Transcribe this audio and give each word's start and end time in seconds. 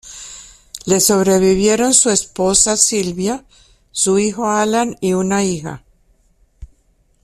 Le 0.87 0.99
sobrevivieron 0.99 1.93
su 1.93 2.09
esposa 2.09 2.75
Sylvia, 2.75 3.45
su 3.91 4.17
hijo 4.17 4.49
Alan, 4.49 4.95
y 4.99 5.13
una 5.13 5.43
hija. 5.43 5.83